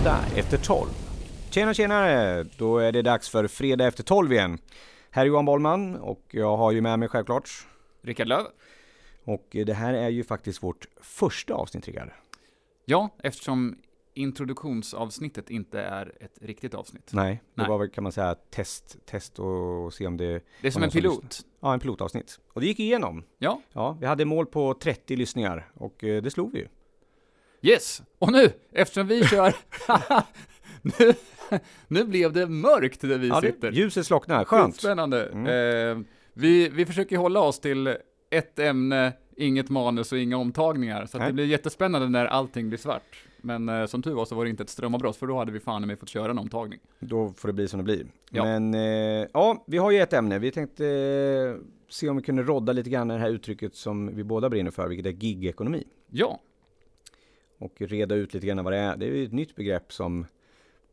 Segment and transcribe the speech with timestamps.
[0.00, 0.88] Fredag efter 12.
[1.50, 2.42] Tjena tjenare!
[2.58, 4.58] Då är det dags för Fredag efter 12 igen.
[5.10, 7.50] Här är Johan Bollman och jag har ju med mig självklart.
[8.02, 8.46] Rickard Löv.
[9.24, 12.10] Och det här är ju faktiskt vårt första avsnitt Rickard.
[12.84, 13.78] Ja, eftersom
[14.14, 17.10] introduktionsavsnittet inte är ett riktigt avsnitt.
[17.12, 17.68] Nej, det Nej.
[17.68, 20.42] var väl kan man säga test, test och se om det...
[20.60, 21.40] Det är som en som pilot.
[21.60, 22.40] Ja, en pilotavsnitt.
[22.52, 23.24] Och det gick igenom.
[23.38, 26.68] Ja, Ja, vi hade mål på 30 lyssningar och eh, det slog vi ju.
[27.62, 28.02] Yes!
[28.18, 29.54] Och nu, eftersom vi kör...
[30.82, 31.12] nu,
[31.88, 33.72] nu blev det mörkt där vi Ja, sitter.
[33.72, 34.76] ljuset slocknar, skönt.
[34.76, 35.26] Spännande.
[35.26, 35.46] Mm.
[35.98, 37.96] Eh, vi, vi försöker hålla oss till
[38.30, 41.06] ett ämne, inget manus och inga omtagningar.
[41.06, 43.24] Så det blir jättespännande när allting blir svart.
[43.42, 45.60] Men eh, som tur var så var det inte ett strömavbrott, för då hade vi
[45.60, 46.80] fan i mig fått köra en omtagning.
[46.98, 48.06] Då får det bli som det blir.
[48.30, 48.44] Ja.
[48.44, 50.38] Men eh, ja, vi har ju ett ämne.
[50.38, 54.24] Vi tänkte eh, se om vi kunde rodda lite grann det här uttrycket som vi
[54.24, 55.84] båda brinner för, vilket är gigekonomi.
[56.10, 56.40] Ja,
[57.60, 58.96] Och reda ut lite grann vad det är.
[58.96, 60.26] Det är ju ett nytt begrepp som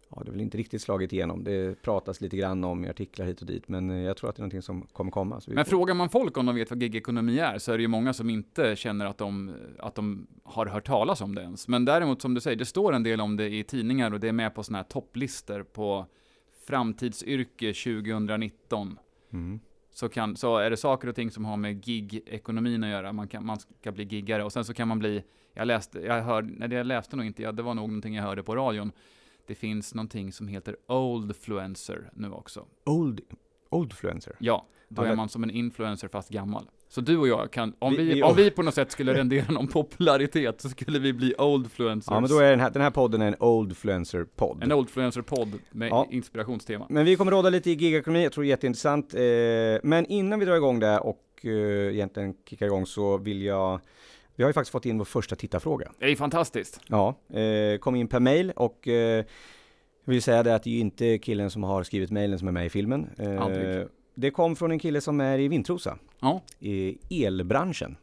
[0.09, 1.43] Ja, det är väl inte riktigt slagit igenom.
[1.43, 4.35] Det pratas lite grann om i artiklar hit och dit, men eh, jag tror att
[4.35, 5.41] det är någonting som kommer komma.
[5.47, 7.87] Men får- frågar man folk om de vet vad gigekonomi är så är det ju
[7.87, 11.67] många som inte känner att de, att de har hört talas om det ens.
[11.67, 14.27] Men däremot som du säger, det står en del om det i tidningar och det
[14.27, 16.05] är med på sådana här topplistor på
[16.67, 18.99] framtidsyrke 2019.
[19.33, 19.59] Mm.
[19.93, 23.13] Så, kan, så är det saker och ting som har med gig-ekonomin att göra.
[23.13, 25.23] Man, kan, man ska bli giggare och sen så kan man bli,
[25.57, 28.15] jag läste, jag hörde, nej det jag läste nog inte, ja, det var nog någonting
[28.15, 28.91] jag hörde på radion.
[29.47, 32.65] Det finns någonting som heter oldfluencer nu också.
[32.85, 33.21] Old,
[33.69, 34.35] oldfluencer.
[34.39, 36.69] Ja, då är man som en influencer fast gammal.
[36.89, 39.13] Så du och jag kan, om Vi- vi, vi- om vi på något sätt skulle
[39.17, 42.11] rendera någon popularitet så skulle vi bli oldfluencers.
[42.11, 44.63] Ja, men då är den här, den här podden en oldfluencer-podd.
[44.63, 46.07] En oldfluencer-podd med Ja.
[46.11, 46.85] inspirationstema.
[46.89, 49.13] Men vi kommer råda lite i gigekonomi, jag tror det är jätteintressant.
[49.13, 49.21] Eh,
[49.89, 53.79] men innan vi drar igång det och eh, egentligen kickar igång så vill jag
[54.37, 55.91] vi har ju faktiskt fått in vår första tittarfråga.
[55.99, 56.81] Det är fantastiskt.
[56.87, 59.25] Ja, eh, kom in per mail och eh,
[60.05, 62.51] vill säga det att det är ju inte killen som har skrivit mailen som är
[62.51, 63.09] med i filmen.
[63.17, 63.87] Eh, Aldrig.
[64.15, 67.97] det kom från en kille som är i Vintrosa, Ja, i elbranschen.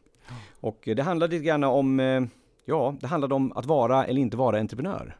[0.59, 2.23] Och eh, det handlade lite grann om, eh,
[2.65, 5.17] ja, det handlade om att vara eller inte vara entreprenör.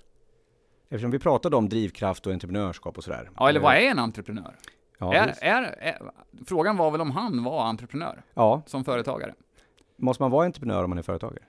[0.89, 3.29] Eftersom vi pratade om drivkraft och entreprenörskap och sådär.
[3.37, 4.55] ja eller Eh, vad är en entreprenör?
[4.99, 6.01] Ja, är, är, är,
[6.47, 9.33] frågan var väl om han var entreprenör ja, som företagare?
[9.95, 11.43] Måste man vara entreprenör om man är företagare?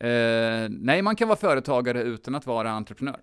[0.00, 3.20] Eh, nej, man kan vara företagare utan att vara entreprenör.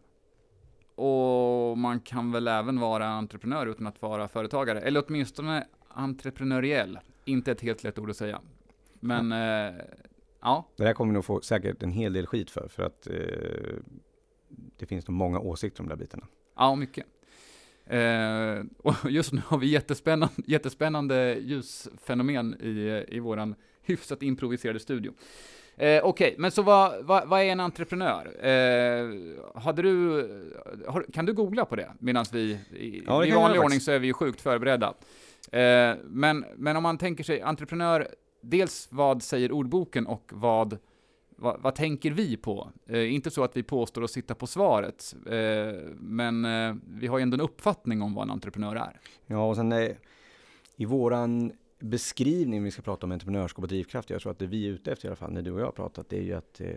[0.96, 4.82] Och man kan väl även vara entreprenör utan att vara företagare.
[4.82, 7.00] Eller åtminstone entreprenöriell.
[7.26, 8.42] Inte ett helt lätt ord att säga.
[9.00, 9.82] Men, eh,
[10.42, 10.68] ja.
[10.76, 13.14] Det där kommer vi nog få säkert en hel del skit för, för att eh,
[14.78, 16.28] det finns nog många åsikter om de där bitarna.
[16.56, 17.06] Ja, mycket.
[17.86, 25.14] Eh, och just nu har vi jättespännande, jättespännande ljusfenomen i, i våran hyfsat improviserade studio.
[25.78, 28.46] Eh, Okej, men så vad, vad, vad är en entreprenör?
[28.48, 30.22] Eh, hade du,
[30.88, 31.92] har, kan du googla på det?
[32.00, 34.94] Medan vi, i, Ja, i vanlig ordning så är vi ju sjukt förberedda.
[35.52, 38.08] Eh, men, men om man tänker sig entreprenör,
[38.42, 40.78] dels vad säger ordboken och vad,
[41.44, 42.72] vad, vad tänker vi på?
[42.86, 47.18] Eh, inte så att vi påstår att sitta på svaret, eh, men eh, vi har
[47.18, 49.00] ju ändå en uppfattning om vad en entreprenör är.
[49.26, 49.92] Ja, och sen eh,
[50.76, 54.68] i våran beskrivning, vi ska prata om entreprenörskap och drivkraft, jag tror att det vi
[54.68, 56.34] är ute efter i alla fall, när du och jag har pratat, det är ju
[56.34, 56.68] att eh,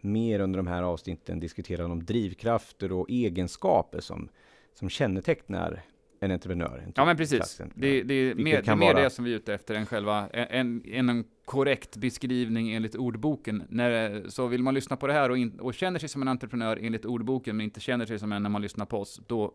[0.00, 4.28] mer under de här avsnitten diskutera om drivkrafter och egenskaper som,
[4.74, 5.82] som kännetecknar
[6.24, 6.82] en entreprenör.
[6.86, 9.24] En Ja men klassisk precis, det, det är mer, det är mer vara- det som
[9.24, 13.62] vi är ute efter än själva, en, en, en korrekt beskrivning enligt ordboken.
[13.68, 16.28] När, så vill man lyssna på det här och, in, och känner sig som en
[16.28, 19.54] entreprenör enligt ordboken, men inte känner sig som en när man lyssnar på oss, då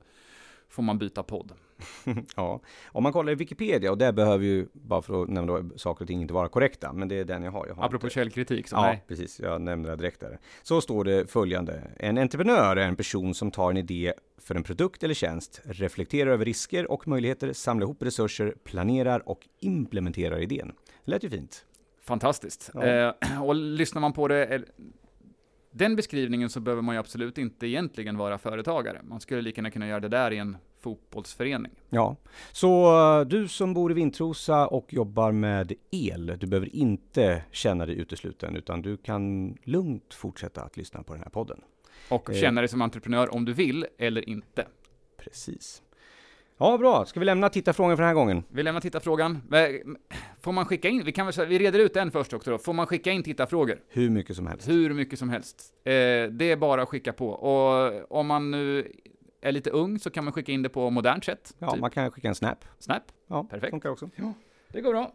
[0.70, 1.52] får man byta podd.
[2.36, 5.70] Ja, om man kollar i Wikipedia, och där behöver ju, bara för att nämna då,
[5.78, 7.68] saker och ting inte vara korrekta, men det är den jag har.
[7.68, 9.04] Jag har Apropå inte- källkritik, så Ja, nej.
[9.08, 9.40] precis.
[9.40, 10.40] Jag nämnde det direkt där.
[10.64, 11.82] Så står det följande.
[11.98, 16.32] En entreprenör är en person som tar en idé för en produkt eller tjänst, reflekterar
[16.32, 20.72] över risker och möjligheter, samlar ihop resurser, planerar och implementerar idén.
[21.06, 21.66] Det lät ju fint.
[22.04, 22.70] Fantastiskt.
[22.74, 22.84] Ja.
[22.86, 24.64] Eh, och lyssnar man på det,
[25.72, 29.02] den beskrivningen så behöver man ju absolut inte egentligen vara företagare.
[29.04, 31.72] Man skulle lika gärna kunna göra det där i en fotbollsförening.
[31.90, 32.16] Ja,
[32.52, 37.96] så du som bor i Vintrosa och jobbar med el, du behöver inte känna dig
[37.96, 41.62] utesluten, utan du kan lugnt fortsätta att lyssna på den här podden.
[42.10, 42.36] Och Eh.
[42.36, 44.68] känna dig som entreprenör om du vill eller inte.
[45.18, 45.82] Precis.
[46.62, 47.06] Ja, bra.
[47.06, 48.44] Ska vi lämna tittarfrågan för den här gången?
[48.50, 49.42] Vi lämnar tittarfrågan.
[50.42, 52.58] Får man skicka in, vi, kan väl, vi reder ut den först också då.
[52.58, 53.82] Får man skicka in tittarfrågor?
[53.90, 54.70] Hur mycket som helst.
[54.70, 55.74] Hur mycket som helst.
[55.84, 55.92] Eh,
[56.32, 57.30] det är bara att skicka på.
[57.30, 58.92] Och om man nu
[59.42, 61.56] är lite ung så kan man skicka in det på modernt sätt.
[61.60, 62.66] Ja, typ man kan skicka en snap.
[62.80, 63.04] Snap.
[63.28, 63.72] Ja, Perfekt.
[63.72, 64.10] funkar också.
[64.68, 65.14] Det går bra.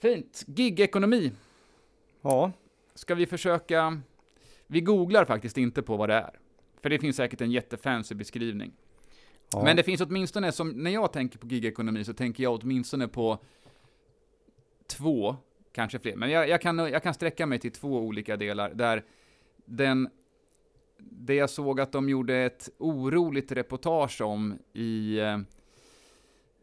[0.00, 0.44] Fint.
[0.46, 1.32] Gigekonomi.
[2.22, 2.52] Ja,
[2.94, 4.00] Ska vi försöka...
[4.66, 6.38] Vi googlar faktiskt inte på vad det är.
[6.82, 8.72] för det finns säkert en jättefancy beskrivning.
[9.52, 9.64] Ja.
[9.64, 13.38] Men det finns åtminstone, som, när jag tänker på gigekonomi så tänker jag åtminstone på
[14.86, 15.36] två,
[15.72, 19.04] kanske fler, men jag, jag, kan, jag kan sträcka mig till två olika delar där
[19.64, 20.08] den,
[20.98, 25.38] det jag såg att de gjorde ett oroligt reportage om i eh,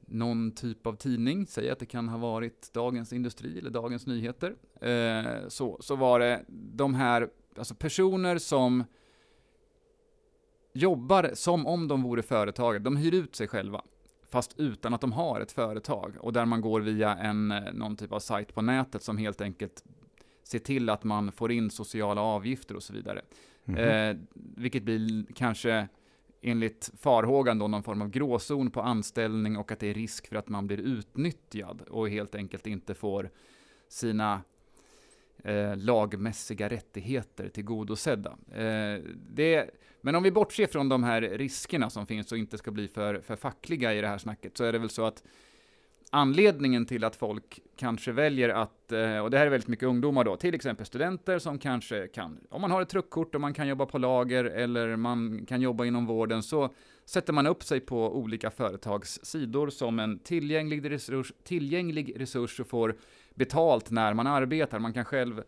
[0.08, 4.56] någon typ av tidning, säg att det kan ha varit Dagens Industri eller Dagens Nyheter,
[4.82, 8.84] eh, så, så var det de här, alltså personer som
[10.76, 12.80] jobbar som om de vore företagare.
[12.80, 13.82] De hyr ut sig själva,
[14.30, 16.16] fast utan att de har ett företag.
[16.20, 19.42] Och där man går via en, eh, någon typ av sajt på nätet som helt
[19.42, 19.84] enkelt
[20.44, 23.22] ser till att man får in sociala avgifter och så vidare.
[23.64, 23.78] Mhm.
[23.78, 25.88] Eh, vilket blir kanske
[26.42, 30.36] enligt farhågan då någon form av gråzon på anställning och att det är risk för
[30.36, 33.30] att man blir utnyttjad och helt enkelt inte får
[33.88, 34.42] sina
[35.46, 38.38] eh, lagmässiga rättigheter tillgodosedda.
[38.52, 39.70] Eh, det,
[40.02, 43.20] men om vi bortser från de här riskerna som finns och inte ska bli för,
[43.20, 45.24] för fackliga i det här snacket så är det väl så att
[46.10, 50.24] anledningen till att folk kanske väljer att, eh, och det här är väldigt mycket ungdomar
[50.24, 53.68] då, till exempel studenter som kanske kan, om man har ett truckkort och man kan
[53.68, 56.70] jobba på lager eller man kan jobba inom vården så
[57.06, 62.68] sätter man upp sig på olika företags sidor som en tillgänglig resurs, tillgänglig resurs och
[62.68, 62.96] får
[63.34, 64.80] betalt när man arbetar.
[64.80, 65.44] Man kan själv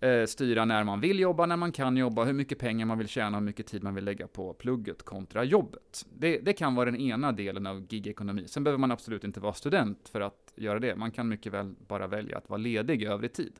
[0.00, 3.08] eh, styra när man vill jobba, när man kan jobba, hur mycket pengar man vill
[3.08, 6.06] tjäna, hur mycket tid man vill lägga på plugget kontra jobbet.
[6.18, 8.44] Det, det kan vara den ena delen av gigekonomi.
[8.48, 10.96] Sen behöver man absolut inte vara student för att göra det.
[10.96, 13.52] Man kan mycket väl bara välja att vara ledig i övrig tid.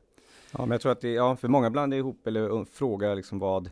[0.53, 3.71] Ja, men jag tror att det, ja, för många blandar ihop eller frågar liksom vad,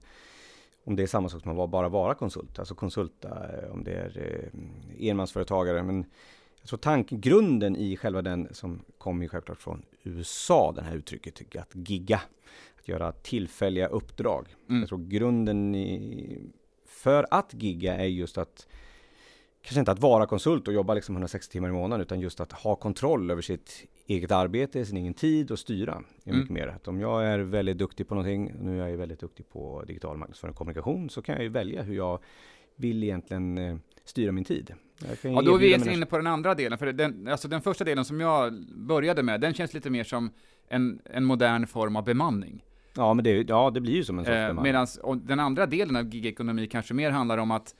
[0.84, 3.92] om det är samma sak som att bara vara konsult, alltså konsulta, eh, om det
[3.92, 5.82] är eh, enmansföretagare.
[5.82, 6.04] Men
[6.60, 11.56] jag tror tanken, grunden i själva den som kommer självklart från USA, det här uttrycket,
[11.56, 12.20] att gigga,
[12.78, 14.54] att göra tillfälliga uppdrag.
[14.68, 14.80] Mm.
[14.80, 16.38] Jag tror grunden i,
[16.86, 18.66] för att gigga är just att
[19.62, 22.52] kanske inte att vara konsult och jobba liksom 160 timmar i månaden utan just att
[22.52, 26.02] ha kontroll över sitt eget arbete, sin egen tid och styra.
[26.24, 26.40] Det är Mm.
[26.40, 26.68] mycket mer.
[26.68, 30.16] Att om jag är väldigt duktig på någonting, nu är jag väldigt duktig på digital
[30.16, 32.18] marknadsföring och kommunikation, så kan jag ju välja hur jag
[32.76, 34.74] vill egentligen eh, styra min tid.
[35.22, 37.84] Ja, då är vi egentligen inne på den andra delen, för den, alltså den första
[37.84, 40.30] delen som jag började med, den känns lite mer som
[40.68, 42.64] en, en modern form av bemanning.
[42.96, 44.62] Ja, men det, ja, det blir ju som en sorts Eh, bemanning.
[44.72, 44.86] Medan
[45.26, 47.74] den andra delen av gigekonomi kanske mer handlar om att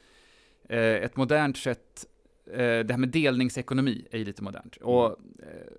[0.69, 2.07] ett modernt sätt,
[2.47, 4.77] eh, det här med delningsekonomi är ju lite modernt.
[4.77, 5.73] Och eh,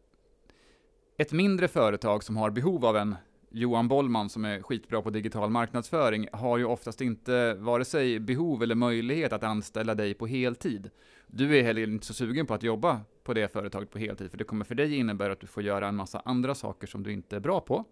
[1.17, 3.15] ett mindre företag som har behov av en
[3.55, 8.63] Johan Bollman som är skitbra på digital marknadsföring har ju oftast inte vare sig behov
[8.63, 10.89] eller möjlighet att anställa dig på heltid.
[11.27, 14.37] Du är heller inte så sugen på att jobba på det företaget på heltid, för
[14.37, 17.11] det kommer för dig innebära att du får göra en massa andra saker som du
[17.11, 17.85] inte är bra på.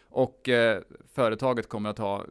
[0.00, 0.82] Och eh,
[1.12, 2.24] företaget kommer att ha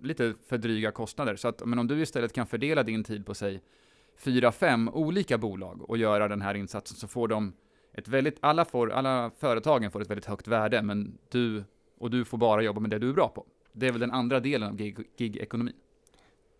[0.00, 1.36] lite för dryga kostnader.
[1.36, 3.62] Så att, men om du istället kan fördela din tid på sig
[4.16, 7.52] fyra, fem olika bolag och göra den här insatsen så får de
[7.92, 11.64] ett väldigt, alla, får, alla företagen får ett väldigt högt värde, men du,
[11.98, 13.46] och du får bara jobba med det du är bra på.
[13.72, 15.46] Det är väl den andra delen av gig- Gig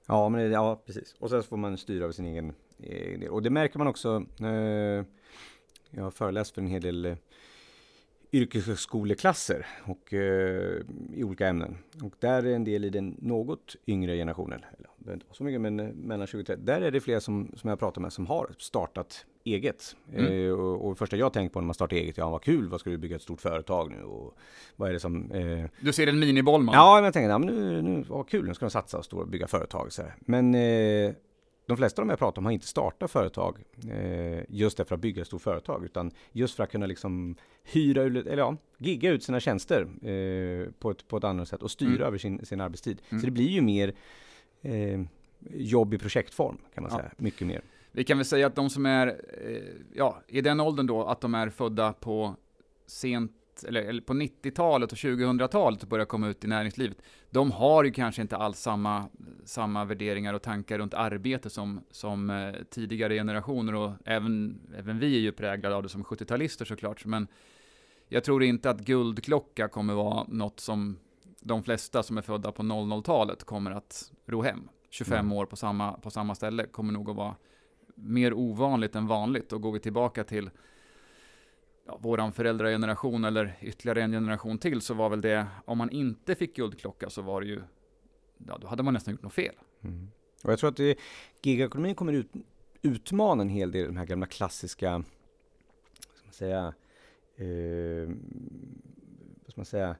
[0.06, 1.14] Ja, men det, ja, precis.
[1.18, 3.30] Och sen så får man styra över sin egen, egen del.
[3.30, 4.24] Och det märker man också.
[4.40, 5.04] Eh,
[5.90, 7.16] jag har föreläst för en hel del eh,
[8.32, 10.82] yrkeshögskoleklasser och eh,
[11.14, 11.78] i olika ämnen.
[12.02, 15.60] Och där är en del i den något yngre generationen, eller det inte så mycket,
[15.60, 16.62] men eh, mellan 20 och 30.
[16.62, 19.96] Där är det fler som, som jag pratar med som har startat eget.
[20.12, 20.46] Mm.
[20.46, 22.80] Eh, och, och första jag tänker på när man startar eget, ja vad kul, vad
[22.80, 24.02] ska du bygga ett stort företag nu?
[24.02, 24.34] Och
[24.76, 26.74] vad är det som eh, Du ser en mini-Bollman.
[26.74, 29.04] Ja, men jag tänker, ja, men nu, nu, vad kul, nu ska de satsa och
[29.04, 29.92] stå och bygga företag.
[29.92, 30.14] Så här.
[30.20, 31.12] Men eh,
[31.68, 33.58] de flesta av dem jag pratar om har inte startat företag
[33.90, 37.36] eh, just för att bygga ett stort företag, utan just för att kunna liksom
[37.72, 41.62] hyra ut, eller ja, gigga ut sina tjänster eh, på, ett, på ett annat sätt
[41.62, 42.02] och styra Mm.
[42.02, 43.02] över sin, sin arbetstid.
[43.10, 43.20] Mm.
[43.20, 43.94] Så det blir ju mer
[44.62, 45.00] eh,
[45.50, 46.98] jobb i projektform, kan man Ja.
[46.98, 47.10] säga.
[47.16, 47.60] Mycket mer.
[47.92, 49.06] Vi kan väl säga att de som är,
[49.46, 49.62] eh,
[49.94, 52.36] ja, i den åldern då, att de är födda på
[52.86, 53.32] sent,
[53.64, 57.90] eller, eller på 90-talet och 2000-talet och börjar komma ut i näringslivet, de har ju
[57.90, 59.08] kanske inte alls samma,
[59.44, 65.16] samma värderingar och tankar runt arbete som, som eh, tidigare generationer och även, även vi
[65.16, 67.28] är ju präglade av det som 70-talister såklart, men
[68.08, 70.98] jag tror inte att guldklocka kommer vara något som
[71.40, 74.68] de flesta som är födda på 00-talet kommer att ro hem.
[74.90, 75.32] 25 Mm.
[75.32, 77.36] år på samma, på samma ställe kommer nog att vara
[77.94, 79.52] mer ovanligt än vanligt.
[79.52, 80.50] Och går vi tillbaka till
[81.88, 86.34] ja, våran föräldrageneration eller ytterligare en generation till så var väl det, om man inte
[86.34, 87.60] fick guldklocka så var det ju,
[88.46, 89.54] ja då hade man nästan gjort något fel.
[89.84, 90.10] Mm.
[90.44, 90.92] Och jag tror att eh,
[91.42, 92.32] gigekonomin kommer ut,
[92.82, 96.74] utmana en hel del de här gamla klassiska, vad ska man säga,
[97.36, 98.08] eh,
[99.44, 99.96] vad ska man säga,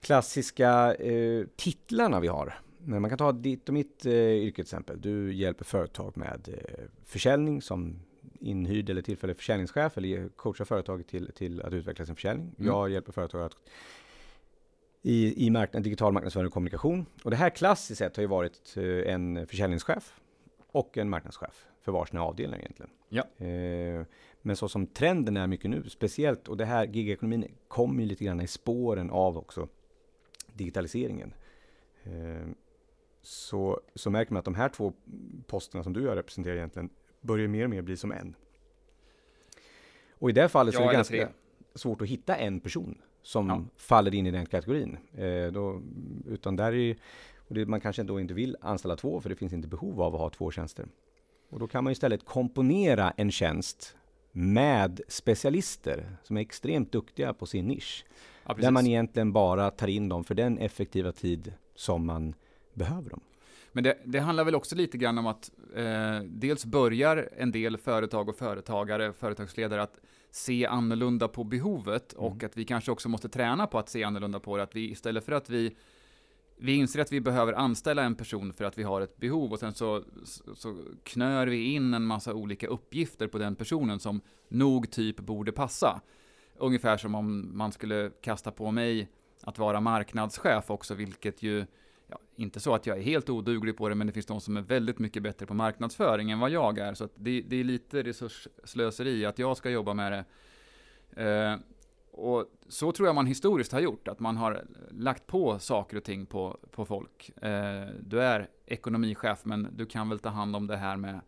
[0.00, 2.54] klassiska eh, titlarna vi har.
[2.78, 5.00] Men man kan ta ditt och mitt eh, yrke till exempel.
[5.00, 8.00] Du hjälper företag med eh, försäljning som
[8.40, 12.54] inhyrd eller tillfällig försäljningschef eller coachar företaget till, till att utveckla sin försäljning.
[12.58, 12.72] Mm.
[12.72, 13.56] Jag hjälper företag att
[15.02, 17.06] i, i marknad, digital marknadsföring och kommunikation.
[17.24, 20.20] Och det här klassiskt sett har ju varit eh, en försäljningschef
[20.66, 22.90] och en marknadschef för varsina avdelningar egentligen.
[23.08, 23.46] Ja.
[23.46, 24.06] Eh,
[24.42, 28.24] men så som trenden är mycket nu, speciellt, och det här gigekonomin kommer ju lite
[28.24, 29.68] grann i spåren av också
[30.52, 31.34] digitaliseringen.
[32.02, 32.48] Eh,
[33.22, 34.92] så, så märker man att de här två
[35.46, 36.90] posterna som du jag representerar egentligen
[37.28, 38.34] börjar mer och mer bli som en.
[40.12, 41.26] Och i det här fallet så Ja, är det ganska tre.
[41.74, 43.64] svårt att hitta en person som Ja.
[43.76, 44.98] faller in i den kategorin.
[45.16, 45.82] Eh, då,
[46.28, 46.96] utan där är
[47.48, 50.20] det, man kanske då inte vill anställa två för det finns inte behov av att
[50.20, 50.86] ha två tjänster.
[51.50, 53.96] Och då kan man istället komponera en tjänst
[54.32, 58.04] med specialister som är extremt duktiga på sin nisch.
[58.46, 62.34] Ja, Där man egentligen bara tar in dem för den effektiva tid som man
[62.74, 63.20] behöver dem.
[63.72, 67.76] Men det, det handlar väl också lite grann om att eh, dels börjar en del
[67.76, 72.46] företag och företagare, företagsledare att se annorlunda på behovet och Mm.
[72.46, 74.62] att vi kanske också måste träna på att se annorlunda på det.
[74.62, 75.76] Att vi istället för att vi
[76.60, 79.58] vi inser att vi behöver anställa en person för att vi har ett behov och
[79.58, 84.20] sen så, så, så knör vi in en massa olika uppgifter på den personen som
[84.48, 86.00] nog typ borde passa.
[86.56, 89.08] Ungefär som om man skulle kasta på mig
[89.42, 91.66] att vara marknadschef också, vilket ju
[92.08, 94.56] ja, inte så att jag är helt oduglig på det, men det finns de som
[94.56, 96.94] är väldigt mycket bättre på marknadsföring än vad jag är.
[96.94, 100.24] Så att det, det är lite resursslöseri att jag ska jobba med det.
[101.24, 101.56] Eh,
[102.10, 106.04] och så tror jag man historiskt har gjort, att man har lagt på saker och
[106.04, 107.30] ting på, på folk.
[107.42, 111.20] Eh, du är ekonomichef, men du kan väl ta hand om det här med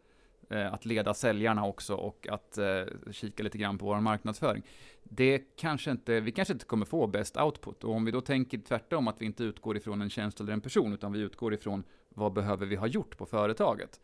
[0.57, 4.63] att leda säljarna också och att eh, kika lite grann på vår marknadsföring.
[5.03, 7.85] Det kanske inte, vi kanske inte kommer få bäst output.
[7.85, 10.61] Och om vi då tänker tvärtom, att vi inte utgår ifrån en tjänst eller en
[10.61, 14.01] person, utan vi utgår ifrån vad behöver vi ha gjort på företaget.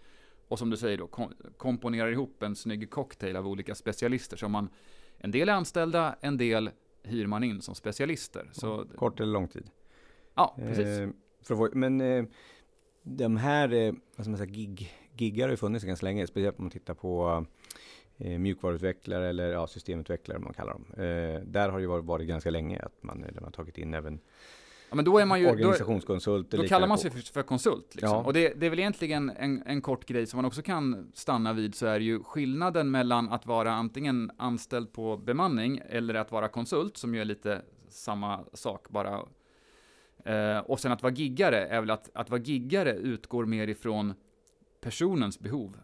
[0.48, 4.36] Och som du säger då, kom, komponerar ihop en snygg cocktail av olika specialister.
[4.36, 4.68] som man,
[5.18, 6.70] en del är anställda, en del
[7.02, 8.50] hyr man in som specialister.
[8.52, 9.70] Så, Kort eller lång tid.
[10.34, 10.86] ja, precis.
[11.50, 12.24] Eh, men eh,
[13.02, 16.58] de här, eh, vad ska man säga, gig, giggar har ju funnits ganska länge, speciellt
[16.58, 17.44] om man tittar på
[18.18, 20.84] eh, mjukvaruutvecklare eller ja, systemutvecklare, man kallar dem.
[20.92, 23.94] Eh, där har det ju varit, varit ganska länge att man, man har tagit in
[23.94, 24.20] även
[24.88, 26.56] Ja, men då är man ju, då, organisationskonsulter.
[26.56, 27.94] Då liknande kallar man sig för, för konsult.
[27.94, 28.10] Liksom.
[28.10, 28.22] Ja.
[28.22, 31.52] Och det, det är väl egentligen en, en kort grej som man också kan stanna
[31.52, 36.48] vid, så är ju skillnaden mellan att vara antingen anställd på bemanning eller att vara
[36.48, 39.22] konsult, som ju är lite samma sak, bara.
[40.24, 44.14] Eh, och sen att vara giggare är väl att, att vara giggare utgår mer ifrån
[44.80, 45.76] personens behov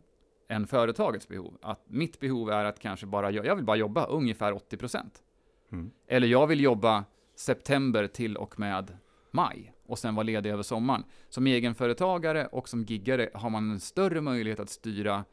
[0.48, 1.58] än företagets behov.
[1.62, 5.22] Att mitt behov är att kanske bara, jag vill bara jobba ungefär 80 procent.
[5.72, 5.90] Mm.
[6.06, 7.04] Eller jag vill jobba
[7.36, 8.96] september till och med
[9.30, 11.04] maj och sen vara ledig över sommaren.
[11.28, 15.24] Som egenföretagare och som giggare har man en större möjlighet att styra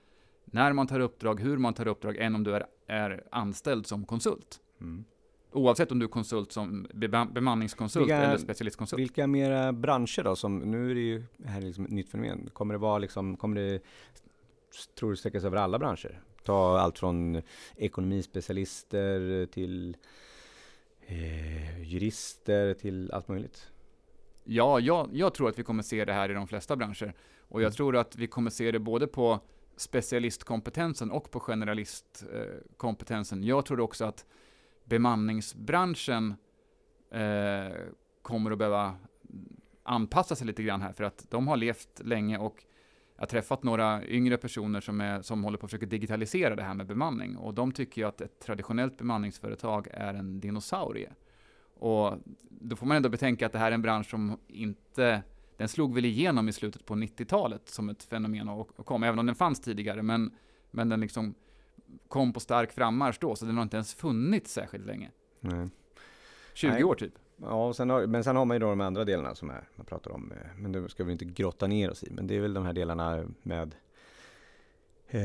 [0.46, 4.06] när man tar uppdrag, hur man tar uppdrag, än om du är, är anställd som
[4.06, 4.60] konsult.
[4.82, 5.06] Mm.
[5.52, 6.88] Oavsett om du är konsult som
[7.34, 9.00] bemanningskonsult Vilka- eller specialistkonsult.
[9.00, 12.50] Vilka mera branscher då som, nu är det ju här är liksom ett nytt fenomen.
[12.54, 13.80] Kommer det vara liksom, kommer det,
[15.00, 16.22] tror du sträcka sig över alla branscher?
[16.44, 17.42] Ta allt från
[17.76, 19.98] ekonomispecialister till
[21.02, 23.72] eh, jurister till allt möjligt.
[24.44, 27.14] Ja, jag, jag tror att vi kommer se det här i de flesta branscher.
[27.40, 27.76] Och jag Mm.
[27.76, 29.40] tror att vi kommer se det både på
[29.76, 33.44] specialistkompetensen och på generalistkompetensen.
[33.44, 34.26] Jag tror också att
[34.90, 36.36] bemanningsbranschen
[37.12, 37.76] eh,
[38.22, 38.96] kommer att behöva
[39.84, 42.66] anpassa sig lite grann här, för att de har levt länge och
[43.16, 46.64] jag har träffat några yngre personer som, är, som håller på att försöka digitalisera det
[46.64, 51.10] här med bemanning och de tycker ju att ett traditionellt bemanningsföretag är en dinosaurie.
[51.80, 52.18] Och
[52.50, 55.24] då får man ändå betänka att det här är en bransch som inte,
[55.58, 59.20] den slog väl igenom i slutet på 90-talet som ett fenomen och, och kom, även
[59.20, 60.32] om den fanns tidigare, men,
[60.72, 61.36] men den liksom
[62.08, 65.12] kom på stark frammarsch då, så den har inte ens funnits särskilt länge.
[65.40, 65.68] Nej.
[66.54, 66.84] 20 Nej.
[66.84, 67.14] år typ.
[67.42, 69.86] Ja, sen har, men sen har man ju då de andra delarna som är, man
[69.86, 72.40] pratar om, eh, men det ska vi inte grotta ner oss i, men det är
[72.40, 73.76] väl de här delarna med
[75.08, 75.22] eh,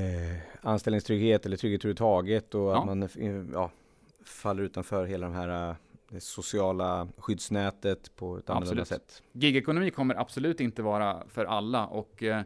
[0.61, 2.78] anställningstrygghet eller trygghet överhuvudtaget och Ja.
[2.80, 3.71] att man eh, ja,
[4.25, 5.76] faller utanför hela de här eh,
[6.09, 9.02] det sociala skyddsnätet på ett annorlunda Absolut.
[9.11, 9.23] sätt.
[9.33, 12.42] Gigekonomi kommer absolut inte vara för alla och eh,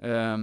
[0.00, 0.38] eh,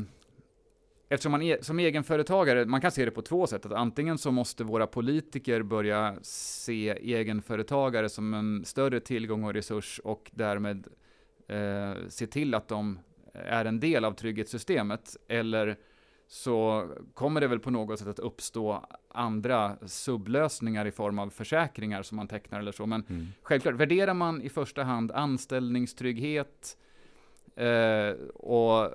[1.09, 3.65] eftersom man är, som egenföretagare, man kan se det på två sätt.
[3.65, 9.99] Att antingen så måste våra politiker börja se egenföretagare som en större tillgång och resurs
[10.03, 10.87] och därmed
[11.47, 12.99] eh, se till att de
[13.33, 15.17] är en del av trygghetssystemet.
[15.27, 15.77] Eller
[16.27, 22.03] så kommer det väl på något sätt att uppstå andra sublösningar i form av försäkringar
[22.03, 22.85] som man tecknar eller så.
[22.85, 23.27] Men Mm.
[23.41, 26.77] Självklart, värderar man i första hand anställningstrygghet,
[27.55, 28.93] eh, och,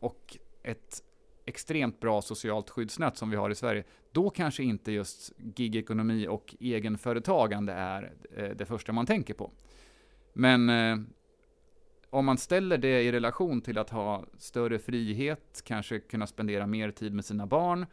[0.00, 1.02] och ett
[1.46, 6.54] extremt bra socialt skyddsnät som vi har i Sverige, då kanske inte just gigekonomi och
[6.60, 9.50] egenföretagande är eh, det första man tänker på.
[10.32, 10.96] Men eh,
[12.10, 16.90] om man ställer det i relation till att ha större frihet, kanske kunna spendera mer
[16.90, 17.86] tid med sina barn,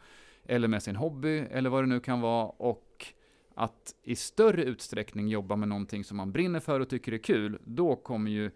[0.44, 3.06] eller med sin hobby, eller vad det nu kan vara, och
[3.54, 7.58] att i större utsträckning jobba med någonting som man brinner för och tycker är kul,
[7.64, 8.50] då kommer ju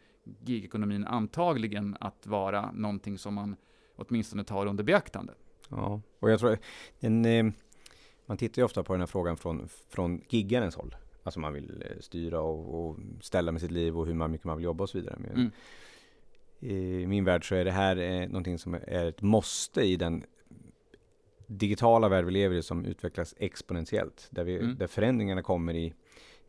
[0.44, 3.56] gigekonomin antagligen att vara någonting som man
[3.96, 5.34] åtminstone tar under beaktande.
[5.68, 6.58] Ja, och jag tror
[7.00, 7.46] den, eh,
[8.26, 10.96] man tittar ju ofta på den här frågan från, från giggarens håll.
[11.22, 14.56] Alltså man vill eh, styra och, och ställa med sitt liv och hur mycket man
[14.56, 15.16] vill jobba och så vidare.
[15.18, 15.50] Men mm.
[16.60, 20.24] I min värld så är det här eh, någonting som är ett måste i den
[21.46, 24.28] digitala värld vi lever i som utvecklas exponentiellt.
[24.30, 24.78] Där, vi, mm.
[24.78, 25.94] där förändringarna kommer i,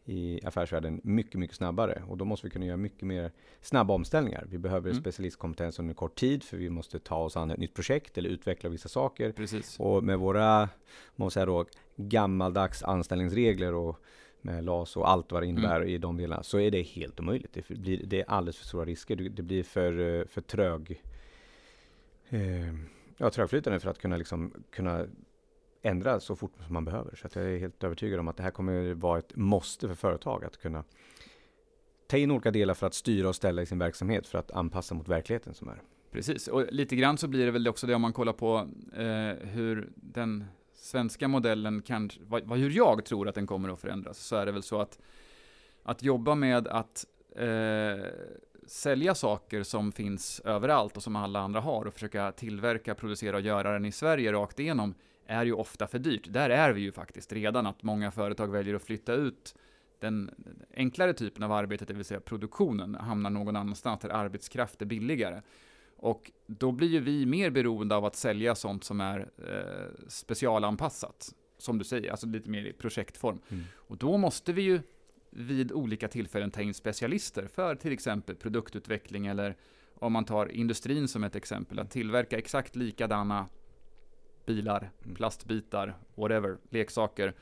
[0.07, 2.03] i affärsvärlden mycket, mycket snabbare.
[2.07, 4.45] Och då måste vi kunna göra mycket mer snabba omställningar.
[4.49, 5.01] Vi behöver mm.
[5.01, 8.69] specialistkompetens under kort tid för vi måste ta oss an ett nytt projekt eller utveckla
[8.69, 9.31] vissa saker.
[9.31, 9.79] Precis.
[9.79, 10.69] Och med våra,
[11.15, 13.99] måste säga då, gammaldags anställningsregler och
[14.41, 15.87] med LAS och allt vad det innebär mm.
[15.87, 17.53] i de delarna, så är det helt omöjligt.
[17.53, 19.15] Det, blir, det är alldeles för stora risker.
[19.15, 21.01] Det blir för, för trög,
[22.29, 22.73] eh,
[23.17, 25.05] ja, trögflytande för att kunna, liksom, kunna
[25.88, 27.15] ändra så fort som man behöver.
[27.15, 30.46] Så jag är helt övertygad om att det här kommer vara ett måste för företag
[30.46, 30.84] att kunna
[32.08, 34.96] ta in olika delar för att styra och ställa i sin verksamhet för att anpassa
[34.96, 35.82] mot verkligheten som är.
[36.12, 39.48] Precis, och lite grann så blir det väl också det om man kollar på eh,
[39.48, 44.36] hur den svenska modellen kan, vad, hur jag tror att den kommer att förändras, så
[44.36, 45.00] är det väl så att
[45.84, 48.06] att jobba med att eh,
[48.67, 53.41] sälja saker som finns överallt och som alla andra har och försöka tillverka, producera och
[53.41, 54.96] göra den i Sverige rakt igenom
[55.27, 56.25] är ju ofta för dyrt.
[56.29, 59.55] Där är vi ju faktiskt redan, att många företag väljer att flytta ut
[60.00, 60.31] den
[60.75, 65.42] enklare typen av arbete, det vill säga produktionen, hamnar någon annanstans där arbetskraft är billigare.
[65.96, 71.33] Och då blir ju vi mer beroende av att sälja sånt som är eh, specialanpassat,
[71.57, 73.40] som du säger, alltså lite mer i projektform.
[73.50, 73.63] Mm.
[73.74, 74.81] Och då måste vi ju
[75.29, 79.55] vid olika tillfällen ta in specialister för till exempel produktutveckling eller
[79.94, 83.48] om man tar industrin som ett exempel, att tillverka exakt likadana
[84.48, 85.16] bilar, mm.
[85.16, 87.33] plastbitar, whatever, leksaker.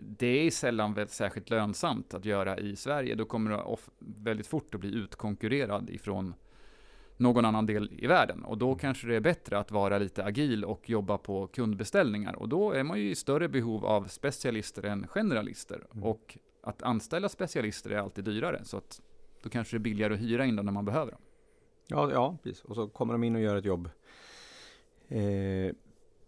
[0.00, 3.14] Det är sällan väl särskilt lönsamt att göra i Sverige.
[3.14, 6.34] Då kommer det väldigt fort att bli utkonkurrerad ifrån
[7.16, 8.44] någon annan del i världen.
[8.44, 8.78] Och då mm.
[8.78, 12.34] kanske det är bättre att vara lite agil och jobba på kundbeställningar.
[12.36, 15.86] Och då är man ju i större behov av specialister än generalister.
[15.92, 16.04] Mm.
[16.04, 18.64] Och att anställa specialister är alltid dyrare.
[18.64, 19.00] Så att
[19.42, 21.20] då kanske det är billigare att hyra in dem när man behöver dem.
[21.86, 22.64] Ja, ja precis.
[22.64, 23.90] Och så kommer de in och gör ett jobb.
[25.08, 25.74] Eh,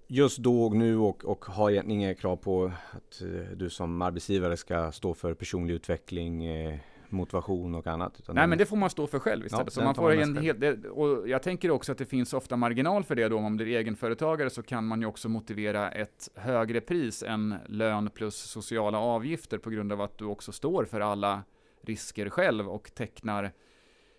[0.09, 4.03] just då och nu och, och har egentligen inga krav på att eh, du som
[4.03, 8.21] arbetsgivare ska stå för personlig utveckling, eh, motivation och annat.
[8.29, 9.67] Nej, men det får man stå för själv istället.
[9.67, 12.57] Ja, så man får en hel, det, och jag tänker också att det finns ofta
[12.57, 13.37] marginal för det då.
[13.37, 18.11] Om man blir egenföretagare så kan man ju också motivera ett högre pris än lön
[18.11, 21.43] plus sociala avgifter på grund av att du också står för alla
[21.83, 23.53] risker själv och tecknar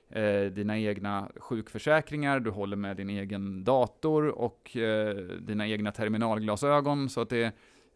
[0.10, 7.10] eh, dina egna sjukförsäkringar, du håller med din egen dator och eh, dina egna terminalglasögon.
[7.10, 7.52] Så att det,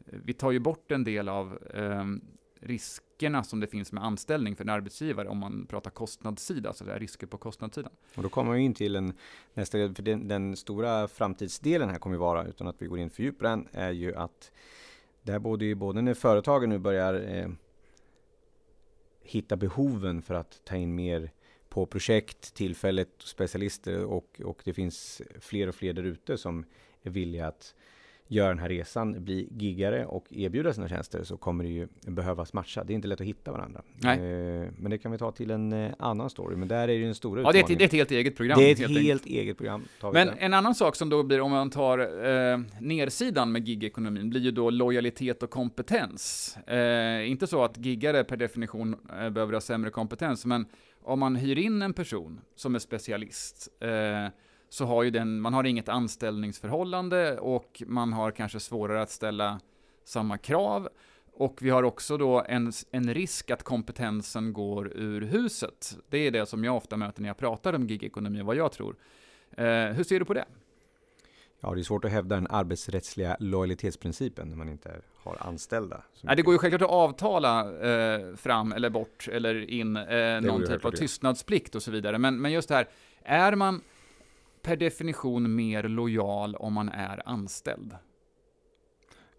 [0.05, 2.05] vi tar ju bort en del av eh,
[2.59, 6.93] riskerna som det finns med anställning för en arbetsgivare om man pratar kostnadssida, alltså det
[6.93, 7.91] är risker på kostnadssidan.
[8.15, 9.13] Och då kommer vi in till en
[9.53, 13.23] nästa, för den, den stora framtidsdelen här kommer vara, utan att vi går in för
[13.23, 14.51] djupt den, är ju att
[15.21, 17.49] där både, ju både när företagen nu börjar eh,
[19.21, 21.31] hitta behoven för att ta in mer
[21.73, 26.65] på projekt, tillfället, specialister och, och det finns fler och fler där ute som
[27.03, 27.75] är villiga att
[28.33, 32.53] göra den här resan, bli giggare och erbjuda sina tjänster så kommer det ju behövas
[32.53, 32.83] matcha.
[32.83, 33.81] Det är inte lätt att hitta varandra.
[33.95, 34.17] Nej.
[34.17, 36.55] Eh, men det kan vi ta till en eh, annan story.
[36.55, 37.61] Men där är det ju en stor ja, utmaning.
[37.61, 38.59] Ja, det är ett, helt eget program.
[38.59, 39.83] Det är ett helt, helt eget program.
[40.01, 40.35] Men där.
[40.39, 44.51] en annan sak som då blir, om man tar eh, nersidan med gigekonomin, blir ju
[44.51, 46.57] då lojalitet och kompetens.
[46.67, 50.65] Eh, inte så att giggare per definition eh, behöver ha sämre kompetens, men
[51.03, 54.27] om man hyr in en person som är specialist, eh,
[54.73, 59.59] så har ju den, man har inget anställningsförhållande och man har kanske svårare att ställa
[60.03, 60.89] samma krav.
[61.33, 65.97] Och vi har också då en, en risk att kompetensen går ur huset.
[66.09, 68.71] Det är det som jag ofta möter när jag pratar om gigekonomi och vad jag
[68.71, 68.95] tror.
[69.51, 70.45] Eh, hur ser du på det?
[71.59, 76.03] Ja, det är svårt att hävda den arbetsrättsliga lojalitetsprincipen när man inte har anställda.
[76.21, 80.65] Nej, det går ju självklart att avtala eh, fram eller bort eller in eh, någon
[80.65, 82.17] typ av tystnadsplikt och så vidare.
[82.17, 82.87] Men, men just det här,
[83.23, 83.81] är man
[84.63, 87.95] per definition mer lojal om man är anställd?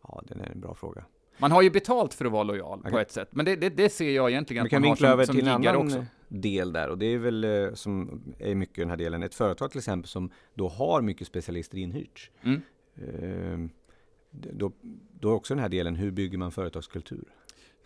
[0.02, 1.04] Ja, det är en bra fråga.
[1.38, 2.92] Man har ju betalt för att vara lojal okay.
[2.92, 5.24] på ett sätt, men det, det, det ser jag egentligen att man har som, över
[5.24, 6.04] som till en annan också.
[6.28, 9.22] del där och det är väl eh, som är mycket den här delen.
[9.22, 12.30] Ett företag till exempel som då har mycket specialister inhyrt.
[12.42, 12.62] Mm.
[12.96, 13.70] Eh,
[14.30, 14.72] då,
[15.20, 17.24] då är också den här delen, hur bygger man företagskultur?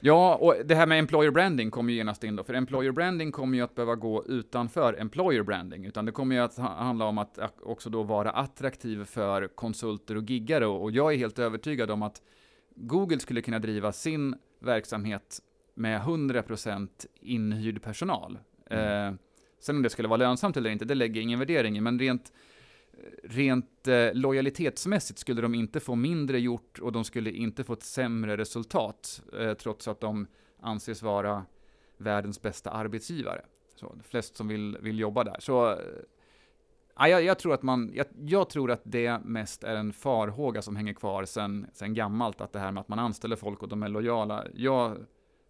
[0.01, 3.33] Ja, och det här med employer branding kommer ju genast in då, för employer branding
[3.33, 7.05] kommer ju att behöva gå utanför employer branding, utan det kommer ju att ha- handla
[7.05, 11.91] om att också då vara attraktiv för konsulter och giggare, och jag är helt övertygad
[11.91, 12.23] om att
[12.75, 15.39] Google skulle kunna driva sin verksamhet
[15.75, 16.89] med 100%
[17.21, 18.39] inhyrd personal.
[18.71, 19.13] Eh,
[19.61, 21.99] sen om det skulle vara lönsamt eller inte, det lägger jag ingen värdering i, men
[21.99, 22.33] rent
[23.23, 27.83] Rent eh, lojalitetsmässigt skulle de inte få mindre gjort och de skulle inte få ett
[27.83, 30.27] sämre resultat, eh, trots att de
[30.61, 31.45] anses vara
[31.97, 33.45] världens bästa arbetsgivare.
[33.75, 35.37] Så, de flest som vill, vill jobba där.
[35.39, 35.79] Så, eh,
[37.09, 40.77] jag, jag, tror att man, jag, jag tror att det mest är en farhåga som
[40.77, 43.83] hänger kvar sen, sen gammalt, att det här med att man anställer folk och de
[43.83, 44.47] är lojala.
[44.55, 44.97] Jag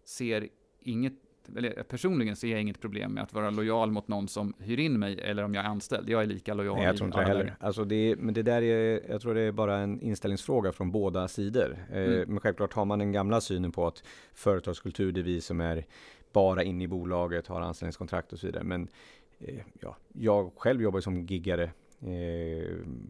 [0.05, 1.13] ser inget
[1.57, 4.99] eller personligen ser jag inget problem med att vara lojal mot någon som hyr in
[4.99, 6.09] mig eller om jag är anställd.
[6.09, 7.55] Jag är lika lojal Nej, jag tror inte heller.
[7.59, 11.27] Alltså det, men det där är, jag tror det är bara en inställningsfråga från båda
[11.27, 11.77] sidor.
[11.93, 12.29] Eh, Mm.
[12.29, 15.85] Men självklart har man den gamla synen på att företagskultur, det är vi som är
[16.33, 18.63] bara inne i bolaget, har anställningskontrakt och så vidare.
[18.63, 18.87] Men
[19.39, 21.71] eh, ja, jag själv jobbar som giggare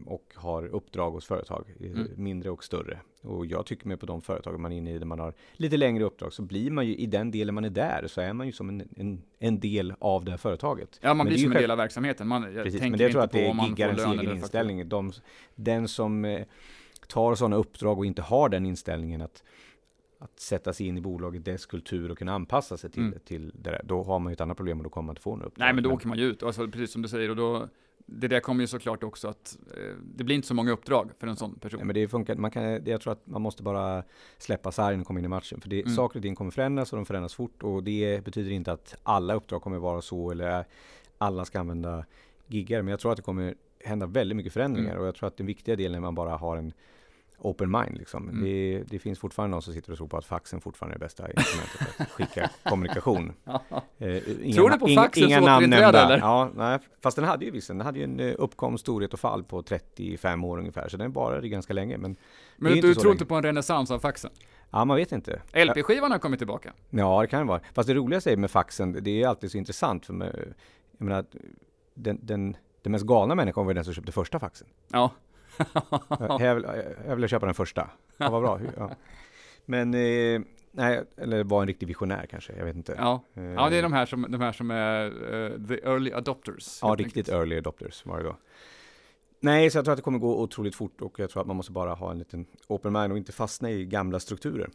[0.06, 2.08] och har uppdrag hos företag, eh, Mm.
[2.16, 3.00] mindre och större.
[3.22, 5.76] Och jag tycker mig på de företag man är inne i, där man har lite
[5.76, 8.46] längre uppdrag, så blir man ju i den delen man är där, så är man
[8.46, 10.98] ju som en, en, en del av det här företaget.
[11.02, 12.28] Ja, man Men blir som en själv- del av verksamheten.
[12.28, 14.88] Man, Precis, men det jag tror att det är giggarens egen inställning.
[14.88, 15.12] De,
[15.54, 16.44] den som eh,
[17.08, 19.42] tar sådana uppdrag och inte har den inställningen att,
[20.18, 23.18] att sätta sig in i bolaget, dess kultur och kunna anpassa sig till, Mm.
[23.24, 23.80] till det där.
[23.84, 25.64] Då har man ju ett annat problem och då kommer man inte få några uppdrag.
[25.64, 26.42] Nej, men då åker man ju ut.
[26.42, 27.28] Alltså, precis som du säger.
[27.30, 27.68] Och då,
[28.12, 31.26] det där kommer ju såklart också att eh, det blir inte så många uppdrag för
[31.26, 31.78] en sån person.
[31.78, 34.02] Nej, men det funkar, man kan, det- jag tror att man måste bara
[34.38, 35.60] släppa sargen och komma in i matchen.
[35.60, 35.94] För det, Mm.
[35.94, 37.62] saker och ting kommer förändras och de förändras fort.
[37.62, 40.64] Och det betyder inte att alla uppdrag kommer vara så eller
[41.18, 42.04] alla ska använda
[42.46, 42.82] giggar.
[42.82, 44.90] Men jag tror att det kommer hända väldigt mycket förändringar.
[44.90, 45.00] Mm.
[45.02, 46.72] Och jag tror att den viktiga delen är att man bara har en
[47.40, 47.98] open mind.
[47.98, 48.28] Liksom.
[48.28, 48.44] Mm.
[48.44, 51.04] Det, det finns fortfarande någon som sitter och tror på att faxen fortfarande är det
[51.04, 53.32] bästa instrumentet för att skicka kommunikation.
[54.02, 56.18] Eh, inga, Tror du på inga, faxens inga namn återinträde, eller?
[56.18, 59.20] Ja, nej, fast den hade ju visst, den hade ju en eh, uppkomst, storhet och
[59.20, 60.88] fall på 35 år ungefär.
[60.88, 61.98] Så den varade ganska länge.
[61.98, 62.16] Men
[62.56, 63.12] men du så tror länge.
[63.12, 64.30] inte på en renässans av faxen?
[64.70, 65.42] Ja, man vet inte.
[65.52, 66.72] LP-skivan har kommit tillbaka.
[66.90, 67.60] Ja, det kan det vara.
[67.74, 70.32] Fast det roligaste med faxen, det är alltid så intressant för mig.
[70.98, 71.24] Jag menar,
[71.94, 74.68] den, den, den mest galna människan var den som köpte första faxen.
[74.88, 75.10] Ja.
[76.18, 76.66] Jag, vill,
[77.06, 77.90] jag vill köpa den första.
[78.16, 78.60] Ja, vad bra.
[78.76, 78.90] Ja.
[79.66, 82.94] Men, eh, nej, eller var en riktig visionär kanske, jag vet inte.
[82.98, 83.24] Ja.
[83.34, 86.78] Eh, ja, det är de här som, de här som är eh, the early adopters.
[86.82, 87.28] Ja, riktigt enkelt.
[87.28, 88.36] early adopters var det då.
[89.42, 91.56] Nej, så jag tror att det kommer gå otroligt fort och jag tror att man
[91.56, 94.70] måste bara ha en liten open mind och inte fastna i gamla strukturer.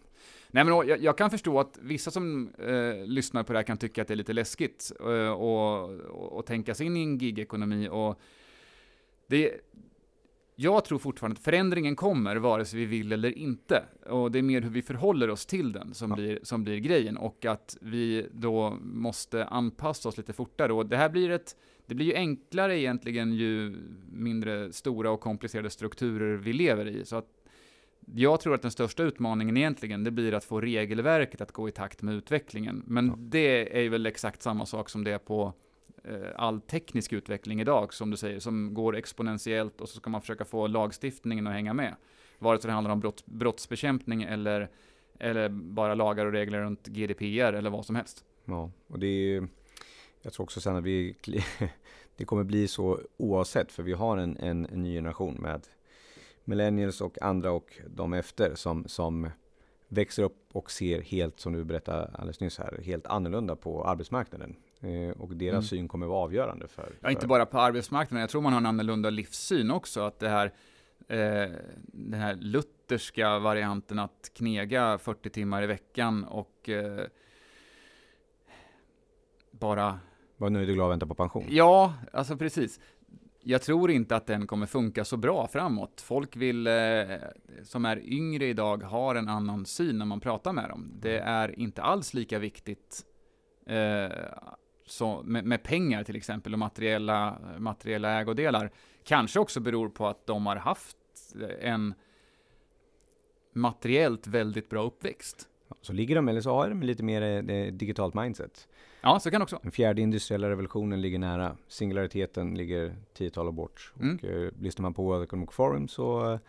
[0.51, 3.77] Nej, men jag, jag kan förstå att vissa som eh, lyssnar på det här kan
[3.77, 7.17] tycka att det är lite läskigt eh, och, och, och tänka sig in i en
[7.17, 8.19] gigekonomi och
[9.27, 9.51] det
[10.55, 13.83] jag tror fortfarande att förändringen kommer vare sig vi vill eller inte.
[14.05, 16.15] Och det är mer hur vi förhåller oss till den som, Ja.
[16.15, 17.17] blir, som blir grejen.
[17.17, 20.73] Och att vi då måste anpassa oss lite fortare.
[20.73, 23.75] Och det här blir ett, det blir ju enklare egentligen ju
[24.11, 27.05] mindre stora och komplicerade strukturer vi lever i.
[27.05, 27.27] Så att
[28.15, 31.71] jag tror att den största utmaningen egentligen, det blir att få regelverket att gå i
[31.71, 32.83] takt med utvecklingen.
[32.87, 33.15] Men Ja.
[33.17, 35.53] det är ju väl exakt samma sak som det är på
[36.07, 40.21] Eh, all teknisk utveckling idag, som du säger, som går exponentiellt och så ska man
[40.21, 41.95] försöka få lagstiftningen att hänga med.
[42.39, 44.69] Vare sig det handlar om brott, brottsbekämpning eller,
[45.19, 48.25] eller bara lagar och regler runt GDPR eller vad som helst.
[48.45, 49.47] Ja, och det är
[50.25, 51.15] jag tror också sen att vi,
[52.15, 55.67] det kommer bli så oavsett, för vi har en, en, en ny generation med
[56.43, 59.29] millennials och andra och de efter som, som
[59.87, 64.55] växer upp och ser helt, som du berättade alldeles nyss här, helt annorlunda på arbetsmarknaden.
[64.85, 65.63] Eh, och deras Mm.
[65.63, 66.95] syn kommer vara avgörande för...
[67.01, 70.01] Ja, inte för- bara på arbetsmarknaden, jag tror man har en annorlunda livssyn också.
[70.01, 70.45] Att det här,
[71.07, 71.51] eh,
[71.87, 77.05] den här lutherska varianten att knega 40 timmar i veckan och eh,
[79.51, 79.99] bara
[80.37, 81.45] Var nöjd och glad och vänta på pension.
[81.49, 82.79] Ja, alltså precis.
[83.47, 86.01] Jag tror inte att den kommer funka så bra framåt.
[86.01, 86.73] Folk vill, eh,
[87.63, 90.91] som är yngre idag, har en annan syn när man pratar med dem.
[90.99, 93.05] Det är inte alls lika viktigt
[93.65, 94.11] eh,
[94.85, 98.71] så, med, med pengar till exempel och materiella, materiella ägodelar.
[99.03, 100.97] Kanske också beror på att de har haft
[101.61, 101.93] en
[103.53, 105.49] materiellt väldigt bra uppväxt.
[105.81, 107.21] Så ligger de, eller så har de lite mer
[107.51, 108.67] eh, digitalt mindset.
[109.01, 109.59] Ja, så kan det också.
[109.61, 111.57] Den fjärde industriella revolutionen ligger nära.
[111.67, 113.93] Singulariteten ligger tiotal år bort.
[113.99, 114.15] Mm.
[114.17, 116.39] Och eh, lyssnar man på World Economic Forum så eh,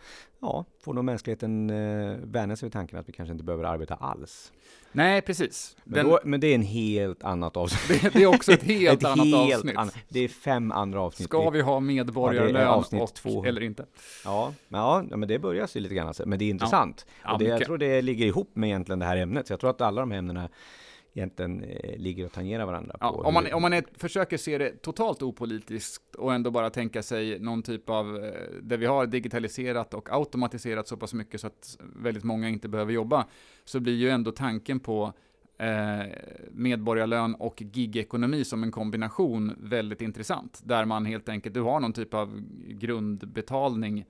[0.41, 3.95] ja, får nog mänskligheten eh, vänja sig vid tanken att vi kanske inte behöver arbeta
[3.95, 4.51] alls.
[4.91, 5.77] Nej, precis.
[5.83, 8.01] Men, Den, då, men det är en helt annat avsnitt.
[8.01, 9.77] det, det är också ett helt Ett annat helt avsnitt.
[9.77, 11.27] ann- det är fem andra avsnitt.
[11.29, 13.45] Ska vi ha Ja, medborgarlön är avsnitt två.
[13.45, 13.85] eller inte?
[14.25, 16.13] Ja, men ja, ja, men det börjar sig lite grann.
[16.25, 17.05] Men det är intressant.
[17.23, 19.47] Ja, och det, jag tror det ligger ihop med egentligen det här ämnet.
[19.47, 20.49] Så jag tror att alla de här ämnena
[21.17, 22.97] egentligen eh, ligger och tangerar varandra.
[22.99, 26.69] Ja, på om man, om man är, försöker se det totalt opolitiskt och ändå bara
[26.69, 31.41] tänka sig någon typ av, eh, där vi har digitaliserat och automatiserat så pass mycket
[31.41, 33.25] så att väldigt många inte behöver jobba,
[33.65, 35.13] så blir ju ändå tanken på
[35.57, 36.05] eh,
[36.51, 40.61] medborgarlön och gigekonomi som en kombination väldigt intressant.
[40.63, 44.05] Där man helt enkelt, du har någon typ av grundbetalning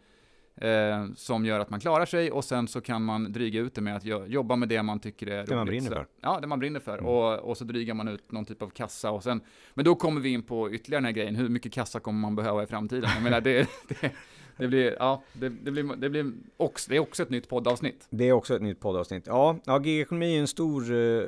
[0.58, 3.82] eh, som gör att man klarar sig och sen så kan man dryga ut det
[3.82, 5.50] med att jo- jobba med det man tycker är roligt.
[5.50, 6.06] Det man brinner för.
[6.22, 6.98] Ja, det man brinner för.
[6.98, 7.06] Mm.
[7.06, 9.41] Och, och så drygar man ut någon typ av kassa och sen,
[9.74, 12.36] men då kommer vi in på ytterligare den här grejen, hur mycket kassa kommer man
[12.36, 13.10] behöva i framtiden?
[13.13, 14.12] Jag menar, det, det,
[14.58, 18.08] det blir, ja, det, det blir, det blir också, det är också ett nytt poddavsnitt.
[18.10, 19.28] Det är också ett nytt poddavsnitt.
[19.28, 21.24] Ja, ja gigekonomi är en stor eh,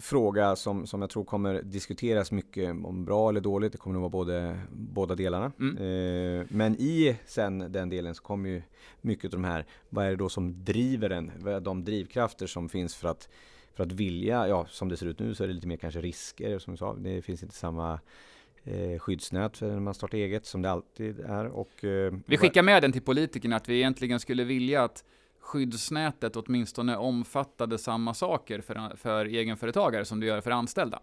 [0.00, 3.72] fråga som, som jag tror kommer diskuteras mycket om bra eller dåligt.
[3.72, 5.52] Det kommer nog vara både, båda delarna.
[5.60, 5.76] Mm.
[5.76, 8.62] Eh, men i sen den delen så kommer ju
[9.00, 11.32] mycket av de här, vad är det då som driver den?
[11.38, 13.28] Vad är de drivkrafter som finns för att,
[13.74, 16.00] för att vilja, ja som det ser ut nu så är det lite mer kanske
[16.00, 16.94] risker som du sa.
[16.94, 18.00] Det finns inte samma
[18.70, 21.46] eh, skyddsnät för när man startar eget som det alltid är.
[21.46, 25.04] Och, eh, Vi skickar med den till politikerna att vi egentligen skulle vilja att
[25.40, 31.00] skyddsnätet åtminstone omfattade samma saker för, för egenföretagare som det gör för anställda.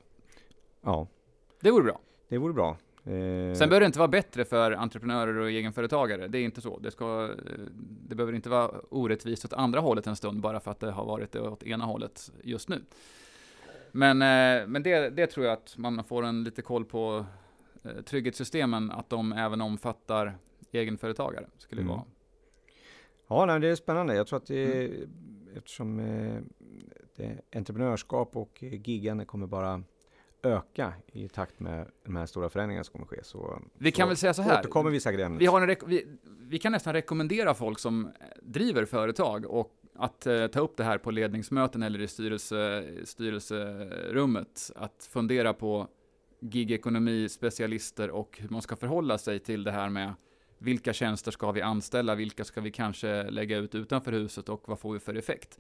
[0.82, 1.08] Ja,
[1.62, 2.00] Det vore bra.
[2.30, 2.78] det vore bra.
[3.04, 6.28] Eh, Sen behöver det inte vara bättre för entreprenörer och egenföretagare.
[6.28, 6.80] Det är inte så.
[6.80, 7.60] Det, ska, eh,
[8.10, 11.06] det behöver inte vara orättvist åt andra hållet en stund bara för att det har
[11.06, 12.82] varit det åt ena hållet just nu.
[13.92, 17.26] Men, eh, men det, det tror jag att man får en lite koll på
[18.06, 20.38] trygghetssystemen, att de även omfattar
[20.72, 21.48] egenföretagare.
[21.58, 21.90] Skulle Mm.
[21.94, 22.04] vara.
[23.28, 24.16] Ja, nej, det är spännande.
[24.16, 25.10] Jag tror att det, Mm.
[25.58, 26.42] eftersom eh,
[27.16, 29.84] det, entreprenörskap och eh, gigande kommer bara
[30.44, 33.24] öka i takt med de här stora förändringarna som kommer ske.
[33.24, 34.60] Så, Vi så kan väl säga så här.
[34.60, 35.32] återkommer vi säkert.
[35.40, 36.08] Vi, har en vi,
[36.42, 40.98] vi kan nästan rekommendera folk som driver företag och att eh, ta upp det här
[40.98, 44.72] på ledningsmöten eller i styrelse, styrelserummet.
[44.76, 45.88] Att fundera på
[46.40, 50.14] gigekonomi, specialister och hur man ska förhålla sig till det här med
[50.58, 54.80] vilka tjänster ska vi anställa, vilka ska vi kanske lägga ut utanför huset och vad
[54.80, 55.60] får vi för effekt?